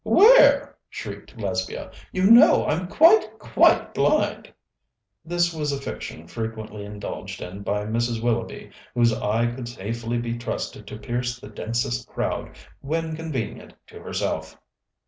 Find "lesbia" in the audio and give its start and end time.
1.37-1.91